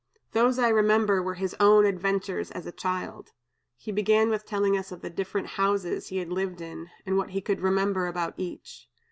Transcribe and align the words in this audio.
Those 0.31 0.57
I 0.57 0.69
remember 0.69 1.21
were 1.21 1.35
his 1.35 1.55
own 1.59 1.85
adventures, 1.85 2.49
as 2.49 2.65
a 2.65 2.71
child. 2.71 3.33
He 3.77 3.91
began 3.91 4.31
with 4.31 4.47
telling 4.47 4.75
us 4.75 4.91
of 4.91 5.01
the 5.01 5.11
different 5.11 5.45
houses 5.61 6.07
he 6.07 6.17
had 6.17 6.29
lived 6.31 6.59
in, 6.59 6.89
and 7.05 7.17
what 7.17 7.29
he 7.29 7.39
could 7.41 7.61
remember 7.61 8.07
about 8.07 8.33
each. 8.35 8.89